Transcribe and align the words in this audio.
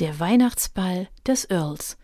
Der 0.00 0.18
Weihnachtsball 0.18 1.08
des 1.26 1.44
Earls 1.50 1.98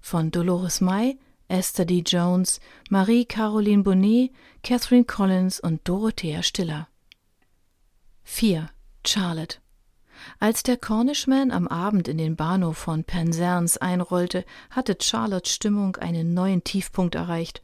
von 0.00 0.32
Dolores 0.32 0.80
May, 0.80 1.16
Esther 1.46 1.84
D. 1.84 2.02
Jones, 2.04 2.58
Marie-Caroline 2.90 3.84
Bonnet, 3.84 4.32
Catherine 4.64 5.04
Collins 5.04 5.60
und 5.60 5.80
Dorothea 5.88 6.42
Stiller. 6.42 6.88
4. 8.24 8.68
Charlotte 9.06 9.58
als 10.40 10.62
der 10.62 10.76
Cornishman 10.76 11.50
am 11.50 11.68
Abend 11.68 12.08
in 12.08 12.18
den 12.18 12.36
Bahnhof 12.36 12.78
von 12.78 13.04
Penzance 13.04 13.80
einrollte, 13.80 14.44
hatte 14.70 14.96
Charlottes 15.00 15.52
Stimmung 15.52 15.96
einen 15.96 16.34
neuen 16.34 16.64
Tiefpunkt 16.64 17.14
erreicht. 17.14 17.62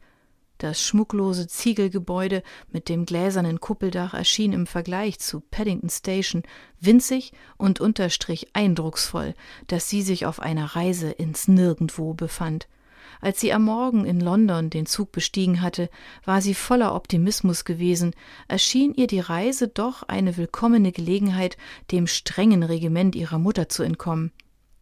Das 0.63 0.81
schmucklose 0.81 1.45
Ziegelgebäude 1.49 2.41
mit 2.71 2.87
dem 2.87 3.05
gläsernen 3.05 3.59
Kuppeldach 3.59 4.13
erschien 4.13 4.53
im 4.53 4.65
Vergleich 4.65 5.19
zu 5.19 5.41
Paddington 5.41 5.89
Station 5.89 6.43
winzig 6.79 7.33
und 7.57 7.81
unterstrich 7.81 8.47
eindrucksvoll, 8.53 9.33
dass 9.67 9.89
sie 9.89 10.01
sich 10.01 10.25
auf 10.25 10.39
einer 10.39 10.63
Reise 10.63 11.11
ins 11.11 11.49
Nirgendwo 11.49 12.13
befand. 12.13 12.69
Als 13.19 13.41
sie 13.41 13.51
am 13.51 13.65
Morgen 13.65 14.05
in 14.05 14.21
London 14.21 14.69
den 14.69 14.85
Zug 14.85 15.11
bestiegen 15.11 15.61
hatte, 15.61 15.89
war 16.23 16.41
sie 16.41 16.53
voller 16.53 16.95
Optimismus 16.95 17.65
gewesen, 17.65 18.15
erschien 18.47 18.93
ihr 18.93 19.07
die 19.07 19.19
Reise 19.19 19.67
doch 19.67 20.03
eine 20.03 20.37
willkommene 20.37 20.93
Gelegenheit, 20.93 21.57
dem 21.91 22.07
strengen 22.07 22.63
Regiment 22.63 23.17
ihrer 23.17 23.37
Mutter 23.37 23.67
zu 23.67 23.83
entkommen 23.83 24.31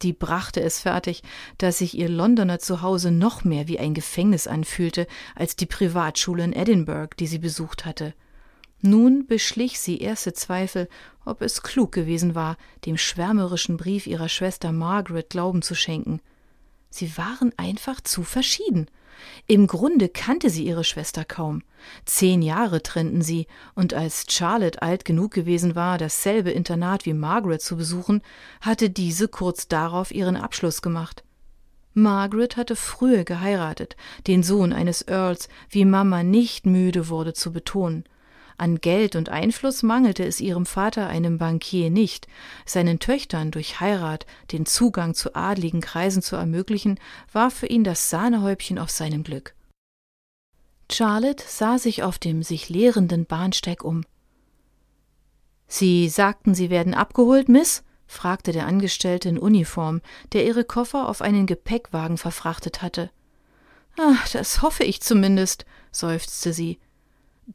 die 0.03 0.13
brachte 0.13 0.61
es 0.61 0.79
fertig, 0.79 1.23
dass 1.57 1.79
sich 1.79 1.97
ihr 1.97 2.09
Londoner 2.09 2.59
Zuhause 2.59 3.11
noch 3.11 3.43
mehr 3.43 3.67
wie 3.67 3.79
ein 3.79 3.93
Gefängnis 3.93 4.47
anfühlte 4.47 5.07
als 5.35 5.55
die 5.55 5.65
Privatschule 5.65 6.43
in 6.43 6.53
Edinburgh, 6.53 7.15
die 7.17 7.27
sie 7.27 7.39
besucht 7.39 7.85
hatte. 7.85 8.13
Nun 8.81 9.27
beschlich 9.27 9.79
sie 9.79 9.99
erste 9.99 10.33
Zweifel, 10.33 10.89
ob 11.23 11.41
es 11.41 11.61
klug 11.61 11.91
gewesen 11.91 12.33
war, 12.33 12.57
dem 12.85 12.97
schwärmerischen 12.97 13.77
Brief 13.77 14.07
ihrer 14.07 14.29
Schwester 14.29 14.71
Margaret 14.71 15.29
Glauben 15.29 15.61
zu 15.61 15.75
schenken. 15.75 16.19
Sie 16.89 17.15
waren 17.17 17.53
einfach 17.57 18.01
zu 18.01 18.23
verschieden. 18.23 18.87
Im 19.47 19.67
Grunde 19.67 20.09
kannte 20.09 20.49
sie 20.49 20.65
ihre 20.65 20.83
Schwester 20.83 21.25
kaum. 21.25 21.63
Zehn 22.05 22.41
Jahre 22.41 22.83
trennten 22.83 23.21
sie, 23.21 23.47
und 23.75 23.93
als 23.93 24.25
Charlotte 24.29 24.81
alt 24.81 25.05
genug 25.05 25.31
gewesen 25.31 25.75
war, 25.75 25.97
dasselbe 25.97 26.51
Internat 26.51 27.05
wie 27.05 27.13
Margaret 27.13 27.61
zu 27.61 27.77
besuchen, 27.77 28.21
hatte 28.61 28.89
diese 28.89 29.27
kurz 29.27 29.67
darauf 29.67 30.11
ihren 30.11 30.37
Abschluss 30.37 30.81
gemacht. 30.81 31.23
Margaret 31.93 32.55
hatte 32.55 32.75
früher 32.75 33.25
geheiratet, 33.25 33.97
den 34.27 34.43
Sohn 34.43 34.71
eines 34.71 35.07
Earls, 35.07 35.49
wie 35.69 35.83
Mama 35.83 36.23
nicht 36.23 36.65
müde 36.65 37.09
wurde 37.09 37.33
zu 37.33 37.51
betonen. 37.51 38.05
An 38.61 38.79
Geld 38.79 39.15
und 39.15 39.29
Einfluss 39.29 39.81
mangelte 39.81 40.23
es 40.23 40.39
ihrem 40.39 40.67
Vater, 40.67 41.07
einem 41.07 41.39
Bankier, 41.39 41.89
nicht. 41.89 42.27
Seinen 42.63 42.99
Töchtern 42.99 43.49
durch 43.49 43.79
Heirat 43.79 44.27
den 44.51 44.67
Zugang 44.67 45.15
zu 45.15 45.33
adligen 45.33 45.81
Kreisen 45.81 46.21
zu 46.21 46.35
ermöglichen, 46.35 46.99
war 47.31 47.49
für 47.49 47.65
ihn 47.65 47.83
das 47.83 48.11
Sahnehäubchen 48.11 48.77
auf 48.77 48.91
seinem 48.91 49.23
Glück. 49.23 49.55
Charlotte 50.91 51.43
sah 51.47 51.79
sich 51.79 52.03
auf 52.03 52.19
dem 52.19 52.43
sich 52.43 52.69
leerenden 52.69 53.25
Bahnsteig 53.25 53.83
um. 53.83 54.03
Sie 55.67 56.07
sagten, 56.07 56.53
Sie 56.53 56.69
werden 56.69 56.93
abgeholt, 56.93 57.49
Miss? 57.49 57.81
fragte 58.05 58.51
der 58.51 58.67
Angestellte 58.67 59.27
in 59.27 59.39
Uniform, 59.39 60.01
der 60.33 60.45
ihre 60.45 60.65
Koffer 60.65 61.09
auf 61.09 61.23
einen 61.23 61.47
Gepäckwagen 61.47 62.19
verfrachtet 62.19 62.83
hatte. 62.83 63.09
Ach, 63.97 64.29
das 64.29 64.61
hoffe 64.61 64.83
ich 64.83 65.01
zumindest, 65.01 65.65
seufzte 65.91 66.53
sie. 66.53 66.77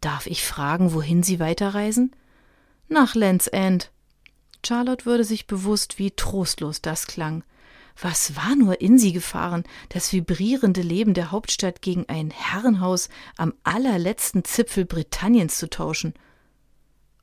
Darf 0.00 0.26
ich 0.26 0.44
fragen, 0.44 0.92
wohin 0.92 1.22
Sie 1.22 1.40
weiterreisen? 1.40 2.14
Nach 2.88 3.14
Lands 3.14 3.46
End. 3.46 3.90
Charlotte 4.64 5.06
würde 5.06 5.24
sich 5.24 5.46
bewusst, 5.46 5.98
wie 5.98 6.10
trostlos 6.10 6.82
das 6.82 7.06
klang. 7.06 7.44
Was 8.00 8.36
war 8.36 8.54
nur 8.56 8.80
in 8.80 8.98
sie 8.98 9.12
gefahren, 9.12 9.64
das 9.88 10.12
vibrierende 10.12 10.82
Leben 10.82 11.14
der 11.14 11.30
Hauptstadt 11.30 11.80
gegen 11.80 12.06
ein 12.08 12.30
Herrenhaus 12.30 13.08
am 13.36 13.54
allerletzten 13.62 14.44
Zipfel 14.44 14.84
Britanniens 14.84 15.56
zu 15.56 15.70
tauschen? 15.70 16.12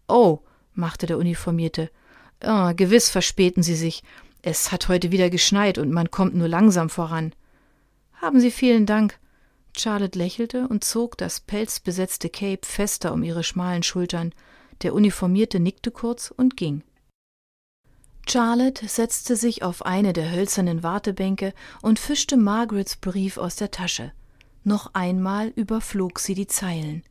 Oh, 0.08 0.40
machte 0.74 1.06
der 1.06 1.20
Uniformierte. 1.20 1.92
Oh, 2.44 2.72
gewiss 2.76 3.10
verspäten 3.10 3.62
Sie 3.62 3.76
sich. 3.76 4.04
Es 4.42 4.72
hat 4.72 4.88
heute 4.88 5.12
wieder 5.12 5.30
geschneit 5.30 5.78
und 5.78 5.92
man 5.92 6.10
kommt 6.10 6.34
nur 6.34 6.48
langsam 6.48 6.90
voran. 6.90 7.34
Haben 8.14 8.40
Sie 8.40 8.52
vielen 8.52 8.86
Dank. 8.86 9.20
Charlotte 9.76 10.18
lächelte 10.18 10.68
und 10.68 10.84
zog 10.84 11.18
das 11.18 11.40
pelzbesetzte 11.40 12.30
Cape 12.30 12.66
fester 12.66 13.14
um 13.14 13.24
ihre 13.24 13.44
schmalen 13.44 13.84
Schultern. 13.84 14.34
Der 14.82 14.94
Uniformierte 14.94 15.60
nickte 15.60 15.92
kurz 15.92 16.32
und 16.32 16.58
ging. 16.58 16.84
Charlotte 18.28 18.88
setzte 18.88 19.36
sich 19.36 19.64
auf 19.64 19.86
eine 19.86 20.14
der 20.14 20.32
hölzernen 20.32 20.82
Wartebänke 20.82 21.54
und 21.82 22.00
fischte 22.00 22.38
Margarets 22.38 22.96
Brief 22.96 23.38
aus 23.38 23.58
der 23.58 23.72
Tasche. 23.72 24.14
Noch 24.64 24.94
einmal 24.94 25.50
überflog 25.50 26.20
sie 26.20 26.36
die 26.36 26.48
Zeilen. 26.48 27.04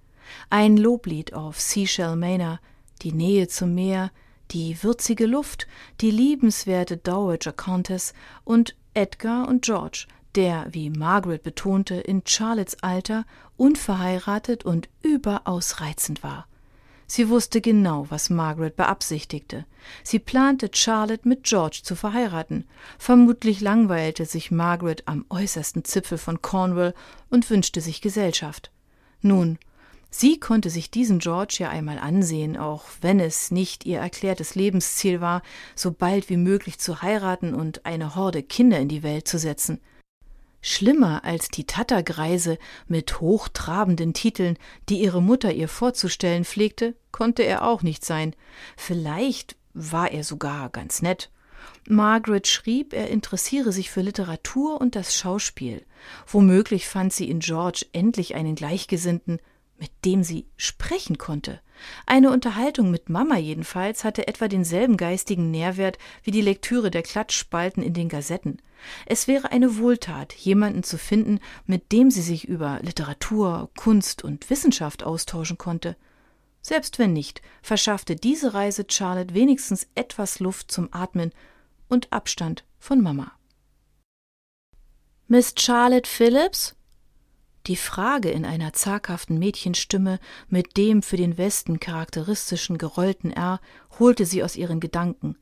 Ein 0.48 0.76
Loblied 0.76 1.34
auf 1.34 1.60
Seashell 1.60 2.16
Manor, 2.16 2.60
die 3.02 3.12
Nähe 3.12 3.48
zum 3.48 3.74
Meer, 3.74 4.10
die 4.52 4.82
würzige 4.82 5.26
Luft, 5.26 5.66
die 6.00 6.10
liebenswerte 6.10 6.96
Dowager 6.96 7.52
Countess 7.52 8.14
und 8.44 8.74
Edgar 8.94 9.48
und 9.48 9.62
George, 9.62 10.06
der, 10.34 10.66
wie 10.70 10.90
Margaret 10.90 11.42
betonte, 11.42 11.94
in 11.96 12.22
Charlottes 12.24 12.82
Alter 12.82 13.24
unverheiratet 13.56 14.64
und 14.64 14.88
überaus 15.02 15.80
reizend 15.80 16.22
war. 16.22 16.46
Sie 17.14 17.28
wusste 17.28 17.60
genau, 17.60 18.06
was 18.08 18.30
Margaret 18.30 18.74
beabsichtigte. 18.74 19.66
Sie 20.02 20.18
plante, 20.18 20.70
Charlotte 20.72 21.28
mit 21.28 21.44
George 21.44 21.80
zu 21.82 21.94
verheiraten. 21.94 22.64
Vermutlich 22.98 23.60
langweilte 23.60 24.24
sich 24.24 24.50
Margaret 24.50 25.02
am 25.06 25.26
äußersten 25.28 25.84
Zipfel 25.84 26.16
von 26.16 26.40
Cornwall 26.40 26.94
und 27.28 27.50
wünschte 27.50 27.82
sich 27.82 28.00
Gesellschaft. 28.00 28.70
Nun, 29.20 29.58
sie 30.08 30.40
konnte 30.40 30.70
sich 30.70 30.90
diesen 30.90 31.18
George 31.18 31.56
ja 31.58 31.68
einmal 31.68 31.98
ansehen, 31.98 32.56
auch 32.56 32.84
wenn 33.02 33.20
es 33.20 33.50
nicht 33.50 33.84
ihr 33.84 33.98
erklärtes 33.98 34.54
Lebensziel 34.54 35.20
war, 35.20 35.42
so 35.74 35.92
bald 35.92 36.30
wie 36.30 36.38
möglich 36.38 36.78
zu 36.78 37.02
heiraten 37.02 37.52
und 37.52 37.84
eine 37.84 38.14
Horde 38.14 38.42
Kinder 38.42 38.78
in 38.78 38.88
die 38.88 39.02
Welt 39.02 39.28
zu 39.28 39.38
setzen. 39.38 39.80
Schlimmer 40.62 41.24
als 41.24 41.48
die 41.48 41.64
Tattergreise 41.64 42.56
mit 42.86 43.20
hochtrabenden 43.20 44.14
Titeln, 44.14 44.56
die 44.88 45.02
ihre 45.02 45.20
Mutter 45.20 45.52
ihr 45.52 45.68
vorzustellen 45.68 46.44
pflegte, 46.44 46.94
konnte 47.10 47.42
er 47.42 47.66
auch 47.66 47.82
nicht 47.82 48.04
sein. 48.04 48.34
Vielleicht 48.76 49.56
war 49.74 50.12
er 50.12 50.22
sogar 50.22 50.70
ganz 50.70 51.02
nett. 51.02 51.30
Margaret 51.88 52.46
schrieb, 52.46 52.92
er 52.92 53.08
interessiere 53.08 53.72
sich 53.72 53.90
für 53.90 54.02
Literatur 54.02 54.80
und 54.80 54.94
das 54.94 55.16
Schauspiel. 55.16 55.84
Womöglich 56.26 56.86
fand 56.86 57.12
sie 57.12 57.28
in 57.28 57.40
George 57.40 57.86
endlich 57.92 58.34
einen 58.36 58.54
Gleichgesinnten, 58.54 59.40
mit 59.78 59.90
dem 60.04 60.22
sie 60.22 60.46
sprechen 60.56 61.18
konnte. 61.18 61.60
Eine 62.06 62.30
Unterhaltung 62.30 62.90
mit 62.90 63.08
Mama 63.08 63.36
jedenfalls 63.36 64.04
hatte 64.04 64.28
etwa 64.28 64.48
denselben 64.48 64.96
geistigen 64.96 65.50
Nährwert 65.50 65.98
wie 66.22 66.30
die 66.30 66.40
Lektüre 66.40 66.90
der 66.90 67.02
Klatschspalten 67.02 67.82
in 67.82 67.94
den 67.94 68.08
Gazetten. 68.08 68.60
Es 69.06 69.28
wäre 69.28 69.52
eine 69.52 69.78
Wohltat, 69.78 70.32
jemanden 70.32 70.82
zu 70.82 70.98
finden, 70.98 71.38
mit 71.66 71.92
dem 71.92 72.10
sie 72.10 72.22
sich 72.22 72.48
über 72.48 72.80
Literatur, 72.82 73.70
Kunst 73.76 74.24
und 74.24 74.50
Wissenschaft 74.50 75.04
austauschen 75.04 75.58
konnte. 75.58 75.96
Selbst 76.62 76.98
wenn 76.98 77.12
nicht, 77.12 77.42
verschaffte 77.62 78.16
diese 78.16 78.54
Reise 78.54 78.84
Charlotte 78.88 79.34
wenigstens 79.34 79.88
etwas 79.94 80.38
Luft 80.38 80.70
zum 80.70 80.88
Atmen 80.92 81.32
und 81.88 82.12
Abstand 82.12 82.64
von 82.78 83.00
Mama. 83.00 83.32
Miss 85.26 85.54
Charlotte 85.56 86.08
Phillips? 86.08 86.76
Die 87.68 87.76
Frage 87.76 88.28
in 88.28 88.44
einer 88.44 88.72
zaghaften 88.72 89.38
Mädchenstimme 89.38 90.18
mit 90.48 90.76
dem 90.76 91.00
für 91.00 91.16
den 91.16 91.38
Westen 91.38 91.78
charakteristischen 91.78 92.76
gerollten 92.76 93.30
R 93.30 93.60
holte 94.00 94.26
sie 94.26 94.42
aus 94.42 94.56
ihren 94.56 94.80
Gedanken. 94.80 95.36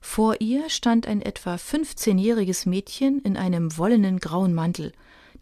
Vor 0.00 0.40
ihr 0.40 0.70
stand 0.70 1.06
ein 1.06 1.20
etwa 1.20 1.58
fünfzehnjähriges 1.58 2.64
Mädchen 2.64 3.20
in 3.20 3.36
einem 3.36 3.76
wollenen 3.76 4.18
grauen 4.18 4.54
Mantel. 4.54 4.92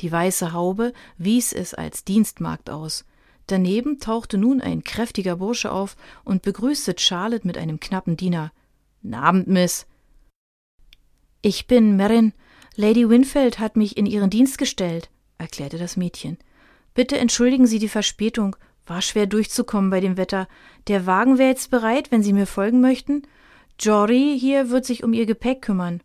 Die 0.00 0.10
weiße 0.10 0.52
Haube 0.52 0.92
wies 1.16 1.52
es 1.52 1.74
als 1.74 2.02
Dienstmagd 2.02 2.70
aus. 2.70 3.04
Daneben 3.46 4.00
tauchte 4.00 4.36
nun 4.36 4.60
ein 4.60 4.82
kräftiger 4.82 5.36
Bursche 5.36 5.70
auf 5.70 5.96
und 6.24 6.42
begrüßte 6.42 6.96
Charlotte 6.98 7.46
mit 7.46 7.56
einem 7.56 7.78
knappen 7.78 8.16
Diener. 8.16 8.50
Abend, 9.12 9.46
Miss. 9.46 9.86
Ich 11.42 11.68
bin 11.68 11.94
Merrin. 11.94 12.32
Lady 12.74 13.08
Winfield 13.08 13.60
hat 13.60 13.76
mich 13.76 13.96
in 13.96 14.06
ihren 14.06 14.30
Dienst 14.30 14.58
gestellt 14.58 15.08
erklärte 15.46 15.78
das 15.78 15.96
Mädchen. 15.96 16.38
Bitte 16.94 17.18
entschuldigen 17.18 17.66
Sie 17.66 17.78
die 17.78 17.88
Verspätung. 17.88 18.56
War 18.84 19.00
schwer 19.00 19.26
durchzukommen 19.26 19.90
bei 19.90 20.00
dem 20.00 20.16
Wetter. 20.16 20.48
Der 20.88 21.06
Wagen 21.06 21.38
wäre 21.38 21.50
jetzt 21.50 21.70
bereit, 21.70 22.10
wenn 22.10 22.22
Sie 22.22 22.32
mir 22.32 22.46
folgen 22.46 22.80
möchten. 22.80 23.22
Jory 23.78 24.36
hier 24.38 24.70
wird 24.70 24.84
sich 24.84 25.04
um 25.04 25.12
Ihr 25.12 25.26
Gepäck 25.26 25.62
kümmern. 25.62 26.00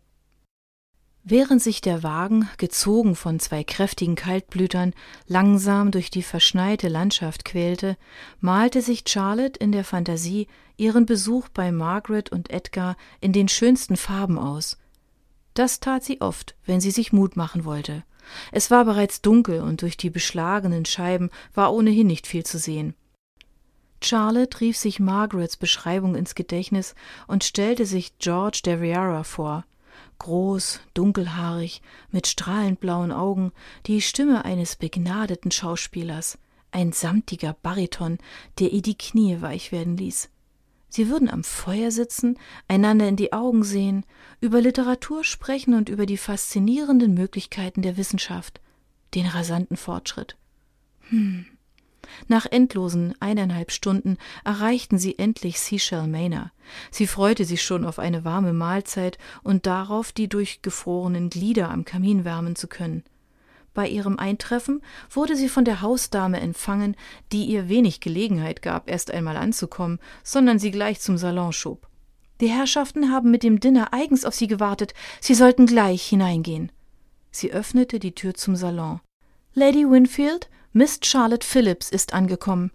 Während 1.24 1.62
sich 1.62 1.80
der 1.80 2.02
Wagen, 2.02 2.48
gezogen 2.58 3.14
von 3.14 3.38
zwei 3.38 3.62
kräftigen 3.62 4.16
Kaltblütern, 4.16 4.92
langsam 5.26 5.92
durch 5.92 6.10
die 6.10 6.24
verschneite 6.24 6.88
Landschaft 6.88 7.44
quälte, 7.44 7.96
malte 8.40 8.82
sich 8.82 9.04
Charlotte 9.06 9.58
in 9.58 9.70
der 9.70 9.84
Fantasie 9.84 10.48
ihren 10.76 11.06
Besuch 11.06 11.48
bei 11.48 11.70
Margaret 11.70 12.32
und 12.32 12.50
Edgar 12.50 12.96
in 13.20 13.32
den 13.32 13.48
schönsten 13.48 13.96
Farben 13.96 14.38
aus. 14.38 14.78
Das 15.54 15.80
tat 15.80 16.04
sie 16.04 16.20
oft, 16.20 16.54
wenn 16.64 16.80
sie 16.80 16.90
sich 16.90 17.12
Mut 17.12 17.36
machen 17.36 17.64
wollte. 17.64 18.04
Es 18.50 18.70
war 18.70 18.84
bereits 18.84 19.20
dunkel 19.20 19.60
und 19.60 19.82
durch 19.82 19.96
die 19.96 20.10
beschlagenen 20.10 20.84
Scheiben 20.84 21.30
war 21.54 21.72
ohnehin 21.72 22.06
nicht 22.06 22.26
viel 22.26 22.44
zu 22.44 22.58
sehen. 22.58 22.94
Charlotte 24.02 24.60
rief 24.60 24.76
sich 24.76 24.98
Margarets 24.98 25.56
Beschreibung 25.56 26.14
ins 26.16 26.34
Gedächtnis 26.34 26.94
und 27.26 27.44
stellte 27.44 27.86
sich 27.86 28.18
George 28.18 28.60
de 28.64 28.74
Riara 28.74 29.22
vor. 29.24 29.64
Groß, 30.18 30.80
dunkelhaarig, 30.94 31.82
mit 32.10 32.26
strahlend 32.26 32.80
blauen 32.80 33.12
Augen, 33.12 33.52
die 33.86 34.00
Stimme 34.00 34.44
eines 34.44 34.76
begnadeten 34.76 35.50
Schauspielers, 35.50 36.38
ein 36.70 36.92
samtiger 36.92 37.56
Bariton, 37.62 38.18
der 38.58 38.72
ihr 38.72 38.82
die 38.82 38.96
Knie 38.96 39.40
weich 39.40 39.72
werden 39.72 39.96
ließ. 39.96 40.30
Sie 40.94 41.08
würden 41.08 41.30
am 41.30 41.42
Feuer 41.42 41.90
sitzen, 41.90 42.38
einander 42.68 43.08
in 43.08 43.16
die 43.16 43.32
Augen 43.32 43.64
sehen, 43.64 44.04
über 44.42 44.60
Literatur 44.60 45.24
sprechen 45.24 45.72
und 45.72 45.88
über 45.88 46.04
die 46.04 46.18
faszinierenden 46.18 47.14
Möglichkeiten 47.14 47.80
der 47.80 47.96
Wissenschaft, 47.96 48.60
den 49.14 49.24
rasanten 49.24 49.78
Fortschritt. 49.78 50.36
Hm. 51.08 51.46
Nach 52.28 52.44
endlosen 52.44 53.14
eineinhalb 53.20 53.72
Stunden 53.72 54.18
erreichten 54.44 54.98
sie 54.98 55.18
endlich 55.18 55.60
Seashell 55.60 56.06
Manor. 56.06 56.52
Sie 56.90 57.06
freute 57.06 57.46
sich 57.46 57.62
schon 57.62 57.86
auf 57.86 57.98
eine 57.98 58.26
warme 58.26 58.52
Mahlzeit 58.52 59.16
und 59.42 59.64
darauf, 59.64 60.12
die 60.12 60.28
durchgefrorenen 60.28 61.30
Glieder 61.30 61.70
am 61.70 61.86
Kamin 61.86 62.26
wärmen 62.26 62.54
zu 62.54 62.68
können. 62.68 63.02
Bei 63.74 63.88
ihrem 63.88 64.18
Eintreffen 64.18 64.82
wurde 65.10 65.34
sie 65.34 65.48
von 65.48 65.64
der 65.64 65.80
Hausdame 65.80 66.40
empfangen, 66.40 66.96
die 67.32 67.44
ihr 67.44 67.68
wenig 67.68 68.00
Gelegenheit 68.00 68.60
gab, 68.60 68.90
erst 68.90 69.10
einmal 69.10 69.36
anzukommen, 69.36 69.98
sondern 70.22 70.58
sie 70.58 70.70
gleich 70.70 71.00
zum 71.00 71.16
Salon 71.16 71.52
schob. 71.52 71.88
Die 72.40 72.48
Herrschaften 72.48 73.10
haben 73.10 73.30
mit 73.30 73.42
dem 73.42 73.60
Dinner 73.60 73.92
eigens 73.92 74.24
auf 74.24 74.34
sie 74.34 74.48
gewartet, 74.48 74.94
sie 75.20 75.34
sollten 75.34 75.66
gleich 75.66 76.02
hineingehen. 76.02 76.70
Sie 77.30 77.52
öffnete 77.52 77.98
die 77.98 78.14
Tür 78.14 78.34
zum 78.34 78.56
Salon. 78.56 79.00
Lady 79.54 79.88
Winfield, 79.88 80.50
Miss 80.72 80.98
Charlotte 81.02 81.46
Phillips 81.46 81.88
ist 81.88 82.12
angekommen. 82.12 82.70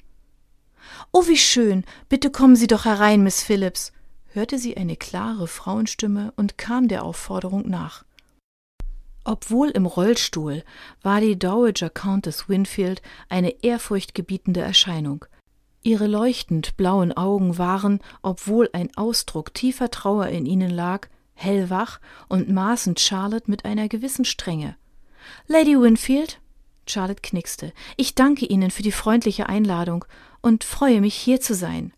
Oh, 1.12 1.28
wie 1.28 1.38
schön. 1.38 1.84
Bitte 2.10 2.32
kommen 2.32 2.56
Sie 2.56 2.68
doch 2.68 2.86
herein, 2.86 3.24
Miss 3.24 3.44
Phillips, 3.44 3.92
hörte 4.28 4.58
sie 4.58 4.78
eine 4.78 4.96
klare 4.96 5.48
Frauenstimme 5.48 6.34
und 6.36 6.58
kam 6.58 6.88
der 6.88 7.04
Aufforderung 7.04 7.68
nach. 7.68 8.06
Obwohl 9.28 9.72
im 9.72 9.86
Rollstuhl 9.86 10.64
war 11.04 11.20
die 11.20 11.38
Dowager 11.38 11.90
Countess 11.90 12.48
Winfield 12.48 13.02
eine 13.28 13.62
ehrfurchtgebietende 13.62 14.62
Erscheinung. 14.62 15.26
Ihre 15.84 16.08
leuchtend 16.08 16.78
blauen 16.78 17.12
Augen 17.12 17.58
waren, 17.58 18.00
obwohl 18.22 18.70
ein 18.72 18.90
Ausdruck 18.96 19.54
tiefer 19.54 19.92
Trauer 19.92 20.28
in 20.28 20.46
ihnen 20.46 20.70
lag, 20.70 21.10
hellwach 21.34 22.00
und 22.30 22.50
maßen 22.50 22.96
Charlotte 22.96 23.52
mit 23.52 23.66
einer 23.66 23.90
gewissen 23.90 24.24
Strenge. 24.24 24.78
Lady 25.48 25.78
Winfield? 25.78 26.40
Charlotte 26.86 27.22
knickste. 27.22 27.74
Ich 27.98 28.16
danke 28.16 28.46
Ihnen 28.46 28.72
für 28.72 28.82
die 28.82 28.94
freundliche 28.94 29.50
Einladung 29.50 30.06
und 30.40 30.64
freue 30.64 31.02
mich, 31.02 31.16
hier 31.16 31.42
zu 31.42 31.54
sein. 31.54 31.92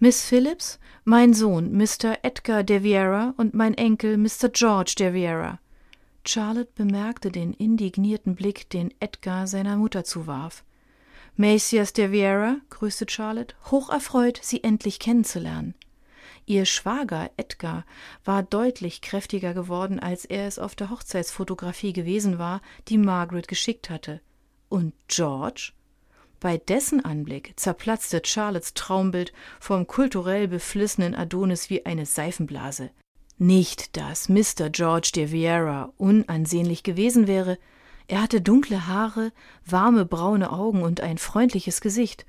Miss 0.00 0.24
Phillips, 0.24 0.80
mein 1.04 1.34
Sohn 1.34 1.70
Mr. 1.76 2.18
Edgar 2.22 2.64
de 2.64 2.82
Vieira 2.82 3.32
und 3.36 3.54
mein 3.54 3.74
Enkel 3.74 4.16
Mr. 4.16 4.48
George 4.52 4.94
de 4.98 5.14
Vieira. 5.14 5.60
Charlotte 6.28 6.72
bemerkte 6.74 7.30
den 7.30 7.54
indignierten 7.54 8.34
Blick, 8.34 8.68
den 8.68 8.92
Edgar 9.00 9.46
seiner 9.46 9.78
Mutter 9.78 10.04
zuwarf. 10.04 10.62
Messias 11.36 11.94
de 11.94 12.12
Vieira, 12.12 12.56
grüßte 12.68 13.06
Charlotte, 13.08 13.54
hocherfreut, 13.70 14.38
Sie 14.42 14.62
endlich 14.62 14.98
kennenzulernen. 14.98 15.74
Ihr 16.44 16.66
Schwager 16.66 17.30
Edgar 17.38 17.86
war 18.26 18.42
deutlich 18.42 19.00
kräftiger 19.00 19.54
geworden, 19.54 20.00
als 20.00 20.26
er 20.26 20.46
es 20.46 20.58
auf 20.58 20.74
der 20.74 20.90
Hochzeitsfotografie 20.90 21.94
gewesen 21.94 22.38
war, 22.38 22.60
die 22.88 22.98
Margaret 22.98 23.48
geschickt 23.48 23.88
hatte. 23.88 24.20
Und 24.68 24.92
George? 25.08 25.72
Bei 26.40 26.58
dessen 26.58 27.02
Anblick 27.02 27.54
zerplatzte 27.56 28.20
Charlottes 28.22 28.74
Traumbild 28.74 29.32
vom 29.60 29.86
kulturell 29.86 30.46
beflissenen 30.46 31.14
Adonis 31.14 31.70
wie 31.70 31.86
eine 31.86 32.04
Seifenblase. 32.04 32.90
Nicht, 33.38 33.96
dass 33.96 34.28
Mr. 34.28 34.68
George 34.70 35.12
de 35.14 35.30
Vieira 35.30 35.92
unansehnlich 35.96 36.82
gewesen 36.82 37.28
wäre. 37.28 37.56
Er 38.08 38.20
hatte 38.20 38.40
dunkle 38.40 38.88
Haare, 38.88 39.32
warme 39.64 40.04
braune 40.04 40.50
Augen 40.50 40.82
und 40.82 41.00
ein 41.00 41.18
freundliches 41.18 41.80
Gesicht. 41.80 42.26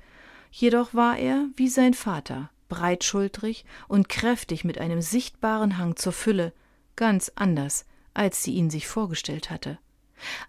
Jedoch 0.52 0.94
war 0.94 1.18
er, 1.18 1.46
wie 1.56 1.68
sein 1.68 1.94
Vater, 1.94 2.50
breitschultrig 2.68 3.64
und 3.88 4.08
kräftig 4.08 4.62
mit 4.64 4.78
einem 4.78 5.02
sichtbaren 5.02 5.78
Hang 5.78 5.96
zur 5.96 6.12
Fülle, 6.12 6.52
ganz 6.94 7.32
anders, 7.34 7.86
als 8.14 8.44
sie 8.44 8.52
ihn 8.52 8.70
sich 8.70 8.86
vorgestellt 8.86 9.50
hatte. 9.50 9.78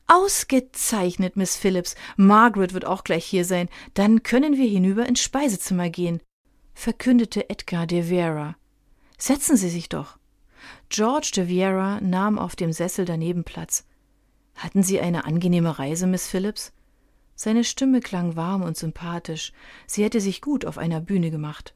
Ausgezeichnet, 0.05 1.37
Miss 1.37 1.55
Phillips. 1.55 1.95
Margaret 2.17 2.73
wird 2.73 2.85
auch 2.85 3.03
gleich 3.03 3.25
hier 3.25 3.45
sein. 3.45 3.69
Dann 3.93 4.21
können 4.21 4.57
wir 4.57 4.67
hinüber 4.67 5.07
ins 5.07 5.21
Speisezimmer 5.21 5.89
gehen, 5.89 6.21
verkündete 6.75 7.49
Edgar 7.49 7.87
de 7.87 8.03
Vera. 8.03 8.55
Setzen 9.17 9.57
Sie 9.57 9.69
sich 9.69 9.89
doch. 9.89 10.17
George 10.89 11.31
de 11.35 11.47
Vieira 11.47 11.99
nahm 12.01 12.37
auf 12.37 12.55
dem 12.55 12.71
Sessel 12.71 13.05
daneben 13.05 13.43
Platz. 13.43 13.85
Hatten 14.55 14.83
Sie 14.83 14.99
eine 14.99 15.25
angenehme 15.25 15.79
Reise, 15.79 16.07
Miss 16.07 16.27
Phillips? 16.27 16.73
Seine 17.35 17.63
Stimme 17.63 18.01
klang 18.01 18.35
warm 18.35 18.61
und 18.61 18.77
sympathisch. 18.77 19.51
Sie 19.87 20.03
hätte 20.03 20.21
sich 20.21 20.41
gut 20.41 20.65
auf 20.65 20.77
einer 20.77 21.01
Bühne 21.01 21.31
gemacht. 21.31 21.73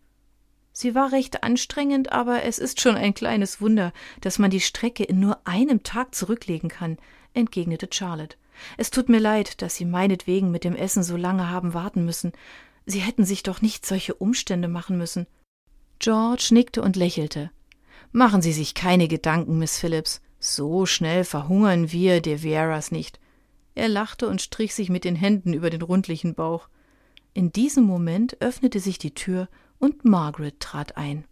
Sie 0.71 0.93
war 0.93 1.11
recht 1.11 1.43
anstrengend, 1.43 2.11
aber 2.11 2.43
es 2.43 2.59
ist 2.59 2.81
schon 2.81 2.95
ein 2.95 3.13
kleines 3.13 3.61
Wunder, 3.61 3.93
dass 4.21 4.39
man 4.39 4.51
die 4.51 4.59
Strecke 4.59 5.03
in 5.03 5.19
nur 5.19 5.39
einem 5.45 5.83
Tag 5.83 6.13
zurücklegen 6.13 6.69
kann, 6.69 6.97
entgegnete 7.33 7.87
Charlotte. 7.89 8.37
Es 8.77 8.91
tut 8.91 9.09
mir 9.09 9.19
leid, 9.19 9.61
dass 9.61 9.75
Sie 9.75 9.85
meinetwegen 9.85 10.51
mit 10.51 10.63
dem 10.63 10.75
Essen 10.75 11.01
so 11.01 11.17
lange 11.17 11.49
haben 11.49 11.73
warten 11.73 12.05
müssen. 12.05 12.33
Sie 12.85 12.99
hätten 12.99 13.25
sich 13.25 13.41
doch 13.41 13.61
nicht 13.61 13.85
solche 13.85 14.13
Umstände 14.15 14.67
machen 14.67 14.97
müssen. 14.97 15.27
George 15.99 16.49
nickte 16.51 16.81
und 16.81 16.95
lächelte. 16.95 17.51
Machen 18.15 18.41
Sie 18.41 18.53
sich 18.53 18.75
keine 18.75 19.09
Gedanken, 19.09 19.57
Miss 19.57 19.77
Phillips. 19.77 20.21
So 20.39 20.85
schnell 20.85 21.25
verhungern 21.25 21.91
wir 21.91 22.21
de 22.21 22.37
Vieras 22.37 22.89
nicht. 22.89 23.19
Er 23.73 23.89
lachte 23.89 24.29
und 24.29 24.41
strich 24.41 24.73
sich 24.73 24.89
mit 24.89 25.03
den 25.03 25.17
Händen 25.17 25.51
über 25.51 25.69
den 25.69 25.81
rundlichen 25.81 26.33
Bauch. 26.33 26.69
In 27.33 27.51
diesem 27.51 27.83
Moment 27.83 28.37
öffnete 28.39 28.79
sich 28.79 28.97
die 28.99 29.13
Tür 29.13 29.49
und 29.79 30.05
Margaret 30.05 30.61
trat 30.61 30.95
ein. 30.95 31.25